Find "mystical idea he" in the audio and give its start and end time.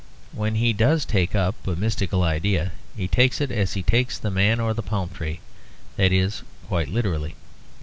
1.75-3.07